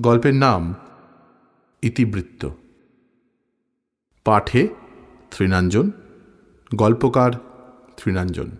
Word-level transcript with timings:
গল্পের 0.00 0.34
নাম 0.34 0.74
ইতিবৃত্ত। 1.82 2.48
পাঠে 4.24 4.68
তৃণাঞ্জন, 5.30 5.90
গল্পকার 6.74 7.32
তৃণাঞ্জন। 7.96 8.50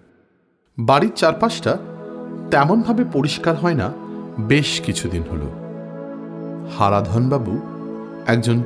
বাড়ির 0.79 1.13
চারপাশটা 1.17 1.79
তেমনভাবে 2.51 3.05
পরিষ্কার 3.13 3.57
হয় 3.57 3.75
না, 3.75 3.93
বেশ 4.41 4.81
কিছুদিন 4.81 5.23
হল। 5.23 5.41
হারাধনবাবু 6.79 7.59
একজন 8.27 8.63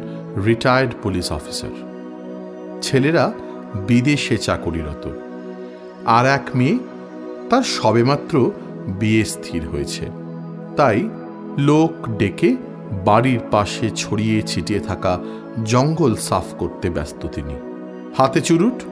রিটায়ার্ড 0.46 0.94
পুলিশ 1.02 1.32
অফিসার 1.32 1.70
ছেলেরা 2.82 3.32
বিদেশে 3.88 4.38
চাকরিরত। 4.38 5.08
আর 6.04 6.26
এক 6.26 6.42
মেয়ে 6.54 6.78
তার 7.50 7.62
সবেমাত্র 7.62 8.50
বিয়ে 8.88 9.24
স্থির 9.24 9.68
হয়েছে। 9.68 10.10
তাই 10.76 11.08
লোক 11.58 12.08
ডেকে 12.18 12.56
বাড়ির 13.04 13.38
পাশে 13.50 13.90
ছড়িয়ে 13.96 14.42
ছিটিয়ে 14.42 14.80
থাকা 14.80 15.18
জঙ্গল 15.64 16.14
সাফ 16.14 16.44
করতে 16.58 16.90
ব্যস্ত 16.90 17.26
তিনি। 17.26 17.54
হাতে 18.18 18.40
চুরুট, 18.40 18.82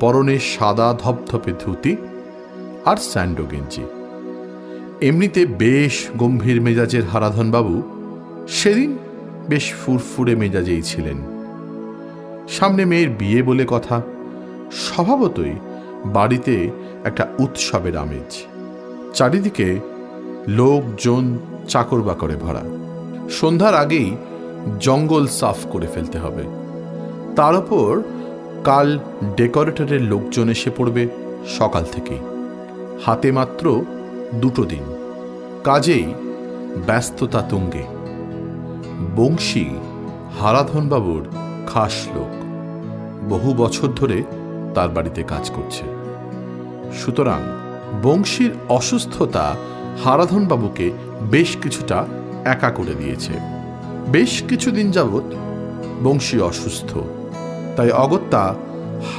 পরনে 0.00 0.38
সাদা 0.38 0.96
ধপধপে 0.98 1.52
ধুতি 1.60 1.96
আর 2.84 2.96
স্যান্ডো 2.96 3.44
গেঞ্জি। 3.50 3.82
এমনিতে 5.06 5.46
বেশ 5.46 6.06
গম্ভীর 6.16 6.60
মেজাজের 6.60 7.04
হারাধনবাবু 7.04 7.82
সেদিন 8.48 8.98
বেশ 9.48 9.72
ফুরফুরে 9.72 10.36
মেজাজেই 10.36 10.82
ছিলেন। 10.82 11.16
সামনে 12.48 12.84
মেয়ের 12.84 13.08
বিয়ে 13.08 13.42
বলে 13.42 13.64
কথা, 13.68 14.02
স্বভাবতই 14.72 15.52
বাড়িতে 16.04 16.70
একটা 17.04 17.28
উৎসবের 17.38 17.96
আমেজ। 17.96 18.44
চারিদিকে 19.14 19.97
লোকজন 20.48 21.38
চাকর 21.68 22.02
বাকরে 22.02 22.36
ভরা। 22.36 22.62
সন্ধ্যার 23.30 23.74
আগেই 23.74 24.16
জঙ্গল 24.80 25.26
সাফ 25.26 25.56
করে 25.70 25.86
ফেলতে 25.86 26.18
হবে। 26.18 26.42
তার 27.36 27.56
ওপর 27.56 28.02
কাল 28.64 28.98
ডেকোরেটরের 29.36 30.02
লোকজন 30.02 30.48
এসে 30.48 30.70
পড়বে 30.76 31.08
সকাল 31.48 31.84
থেকেই। 31.92 32.18
হাতে 33.06 33.32
মাত্র 33.32 33.84
দুটো 34.34 34.64
দিন। 34.64 34.82
কাজেই 35.64 36.14
ব্যস্ততা 36.86 37.42
তুঙ্গে। 37.42 37.82
বংশী 39.16 39.64
হারাধনবাবুর 40.40 41.26
খাস 41.66 42.08
লোক। 42.14 42.44
বহু 43.28 43.54
বছর 43.54 43.88
ধরে 43.88 44.22
তার 44.74 44.88
বাড়িতে 44.88 45.22
কাজ 45.22 45.50
করছে। 45.50 45.84
সুতরাং 46.92 47.40
বংশীর 48.02 48.50
অসুস্থতা 48.68 49.56
হারাধনবাবুকে 50.04 50.90
বেশ 51.30 51.56
কিছুটা 51.62 52.06
একা 52.44 52.70
করে 52.70 52.94
দিয়েছে। 52.94 53.32
বেশ 54.08 54.42
কিছুদিন 54.48 54.90
যাবৎ 54.90 55.22
বংশী 56.04 56.40
অসুস্থ। 56.40 56.98
তাই 57.76 57.90
অগত্যা 57.90 58.54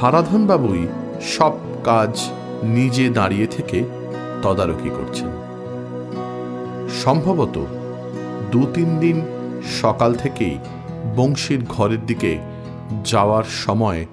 হারাধনবাবুই 0.00 0.86
সব 1.22 1.52
কাজ 1.84 2.20
নিজে 2.62 3.08
দাঁড়িয়ে 3.08 3.46
থেকে 3.46 3.84
তদারকি 4.42 4.88
করছেন। 4.88 5.28
সম্ভবত 7.04 7.66
দু 8.50 8.66
তিন 8.74 8.98
দিন 8.98 9.22
সকাল 9.80 10.14
থেকেই 10.14 10.58
বংশীর 11.16 11.64
ঘরের 11.68 12.06
দিকে 12.06 12.38
যাওয়ার 13.04 13.44
সময় 13.44 14.06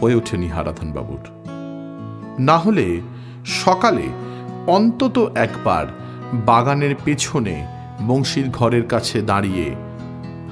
হয়ে 0.00 0.14
ওঠেনি 0.14 0.48
হারাধনবাবুর। 0.48 1.20
না 2.38 2.58
হলে 2.58 3.00
সকালে 3.46 4.02
অন্তত 4.66 5.30
একবার 5.34 6.03
বাগানের 6.34 6.94
পেছনে 7.04 7.66
বংশীর 8.06 8.50
ঘরের 8.50 8.88
কাছে 8.88 9.22
দাঁড়িয়ে 9.22 9.74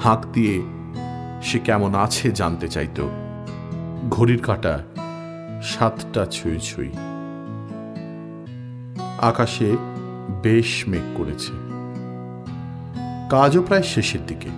হাঁক 0.05 0.27
দিয়ে 0.33 0.63
সে 1.43 1.59
কেমন 1.59 1.95
আছে 1.95 2.31
জানতে 2.31 2.69
চাইত। 2.69 3.09
ঘড়ির 4.11 4.43
কাটা 4.43 4.79
সাতটা 5.63 6.27
ছুঁই 6.27 6.59
ছুঁই। 6.59 6.91
আকাশে 9.21 9.77
বেশ 10.43 10.85
মেঘ 10.89 11.17
করেছে। 11.17 11.53
কাজও 13.31 13.63
প্রায় 13.63 13.83
শেষের 13.83 14.27
দিকে। 14.27 14.49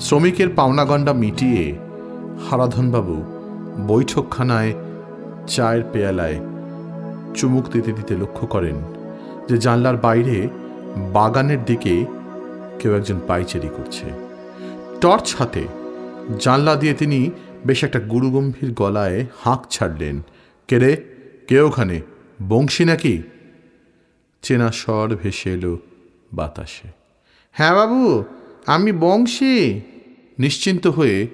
শ্রমিকের 0.00 0.48
পাওনাগণ্ডা 0.48 1.12
মিটিয়ে 1.12 1.78
হারাধনবাবু 2.50 3.22
বৈঠকখানায় 3.86 4.72
চায়ের 5.46 5.82
পেয়ালায় 5.92 6.40
চুমুক 7.34 7.64
দিতে 7.72 7.92
দিতে 7.92 8.16
লক্ষ্য 8.16 8.46
করেন 8.46 8.74
যে 9.48 9.58
জানলার 9.58 9.96
বাইরে 9.96 10.48
বাগানের 11.12 11.64
দিকে 11.64 12.04
কেউ 12.78 12.96
একজন 12.96 13.20
পাইচেরি 13.26 13.68
করছে। 13.76 14.06
টর্চ 15.00 15.34
হাতে 15.38 15.66
জানলা 16.40 16.76
দিয়ে 16.76 16.94
তিনি 16.94 17.30
বেশ 17.66 17.84
একটা 17.84 18.00
গুরুগম্ভীর 18.00 18.72
গলায় 18.72 19.26
হাঁক 19.40 19.66
ছাড়লেন। 19.70 20.22
কেরে 20.68 21.02
কে 21.48 21.60
ওখানে? 21.60 22.00
বংশী 22.48 22.84
নাকি? 22.84 23.22
চেনা 24.42 24.72
স্বর 24.72 25.16
ভেসে 25.22 25.52
এলো 25.52 25.78
বাতাসে। 26.32 26.88
হ্যাঁ 27.52 27.74
বাবু, 27.74 28.24
আমি 28.66 28.92
বংশী। 28.92 29.80
নিশ্চিন্ত 30.38 30.86
হয়ে 30.86 31.26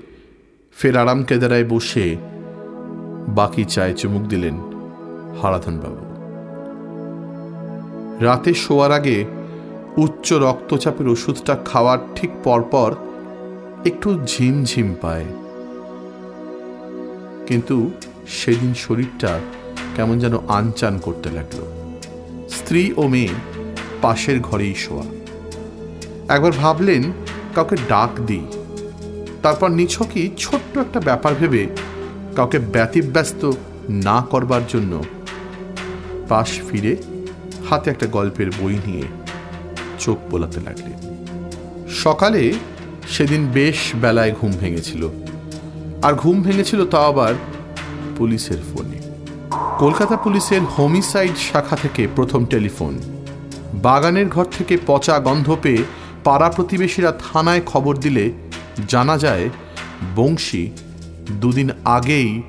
ফের 0.76 0.96
আরাম 0.96 1.22
কেদারায় 1.22 1.64
বসে 1.64 2.16
বাকি 3.28 3.64
চায় 3.64 3.94
চুমুক 3.94 4.22
দিলেন 4.22 4.54
হারাধনবাবু। 5.42 6.07
রাতে 8.20 8.54
শোয়ার 8.54 8.92
আগে 8.92 9.24
উচ্চ 9.96 10.32
রক্তচাপের 10.32 11.08
ওষুধটা 11.08 11.54
খাওয়ার 11.54 11.98
ঠিক 12.14 12.30
পরপর 12.44 12.94
একটু 13.86 14.18
ঝিমঝিম 14.26 14.94
পায়। 15.00 15.24
কিন্তু 17.46 17.90
সেদিন 18.28 18.74
শরীরটা 18.74 19.40
কেমন 19.96 20.18
যেন 20.18 20.38
আনচান 20.48 20.98
করতে 20.98 21.30
লাগল। 21.30 21.58
স্ত্রী 22.48 22.92
ও 22.96 23.08
মেয়ে 23.08 23.28
পাশের 24.02 24.40
ঘরেই 24.40 24.74
শোয়া। 24.74 25.04
একবার 26.28 26.52
ভাবলেন 26.52 27.12
কাউকে 27.54 27.76
ডাক 27.88 28.20
দিই। 28.20 28.46
তারপর 29.42 29.68
নিছকই 29.68 30.30
ছোট্ট 30.38 30.78
একটা 30.78 31.00
ব্যাপার 31.00 31.34
ভেবে 31.34 31.66
কাউকে 32.36 32.58
ব্যতিব্যস্ত 32.58 33.50
না 33.90 34.26
করবার 34.30 34.60
জন্য 34.68 35.04
পাশ 36.28 36.60
ফিরে 36.68 36.96
হাতে 37.70 37.90
একটা 37.90 38.06
গল্পের 38.06 38.50
বই 38.50 38.78
নিয়ে 38.86 39.02
চোখ 39.98 40.18
বোলাতে 40.30 40.60
লাগলেন 40.60 40.98
সকালে 41.94 42.52
সেদিন 43.08 43.46
বেশ 43.46 43.76
বেলায় 44.02 44.32
ঘুম 44.40 44.52
ভেঙেছিল। 44.60 45.08
আর 46.02 46.12
ঘুম 46.14 46.42
ভেঙেছিল 46.42 46.86
তা 46.86 46.98
আবার 46.98 47.34
পুলিশের 48.18 48.60
ফোনে। 48.68 48.98
কলকাতা 49.78 50.16
পুলিশের 50.16 50.60
হোমিসাইড 50.60 51.36
শাখা 51.52 51.76
থেকে 51.76 52.08
প্রথম 52.16 52.44
টেলিফোন। 52.44 52.98
বাগানের 53.74 54.28
ঘর 54.28 54.44
থেকে 54.58 54.78
পচা 54.86 55.18
গন্ধ 55.18 55.56
পেয়ে 55.62 55.82
পাড়া 56.24 56.50
প্রতিবেশীরা 56.50 57.12
থানায় 57.12 57.62
খবর 57.66 57.96
দিলে 57.96 58.32
জানা 58.88 59.18
যায়, 59.18 59.48
বংশী 60.16 60.70
দুদিন 61.40 61.70
আগেই 61.84 62.42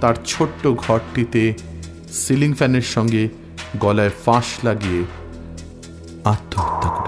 তার 0.00 0.14
ছোট্ট 0.26 0.68
ঘরটিতে 0.68 1.54
সিলিং 2.12 2.54
ফ্যানের 2.54 2.86
সঙ্গে 2.94 3.28
গলায় 3.78 4.12
ফাঁস 4.24 4.48
লাগিয়ে 4.64 5.02
আত্মহত্যা 6.24 7.03